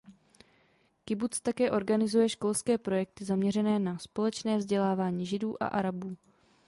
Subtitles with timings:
[1.05, 6.15] Kibuc také organizuje školské projekty zaměřené na společné vzdělávání Židů a Arabů.